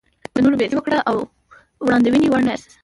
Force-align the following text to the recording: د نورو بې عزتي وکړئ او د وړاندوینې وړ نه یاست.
د 0.33 0.35
نورو 0.43 0.57
بې 0.59 0.65
عزتي 0.67 0.75
وکړئ 0.77 0.99
او 1.09 1.15
د 1.27 1.27
وړاندوینې 1.85 2.27
وړ 2.29 2.41
نه 2.47 2.51
یاست. 2.53 2.69